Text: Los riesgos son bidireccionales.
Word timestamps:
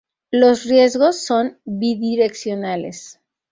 Los 0.31 0.63
riesgos 0.65 1.23
son 1.23 1.59
bidireccionales. 1.63 3.19